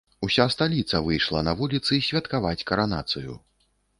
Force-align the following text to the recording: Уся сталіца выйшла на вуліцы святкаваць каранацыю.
Уся 0.27 0.45
сталіца 0.53 1.01
выйшла 1.07 1.43
на 1.49 1.53
вуліцы 1.59 1.99
святкаваць 2.07 2.65
каранацыю. 2.71 3.37